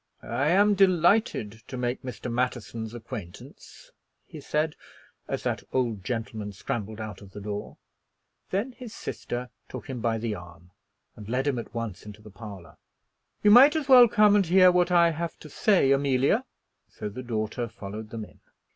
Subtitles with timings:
[0.23, 2.31] "I am delighted to make Mr.
[2.31, 3.91] Matterson's acquaintance,"
[4.25, 4.75] he said,
[5.27, 7.77] as that old gentleman scrambled out of the door.
[8.49, 10.71] Then his sister took him by the arm
[11.15, 12.77] and led him at once into the parlor.
[13.43, 16.45] "You might as well come and hear what I have to say, Amelia."
[16.89, 18.39] So the daughter followed them in.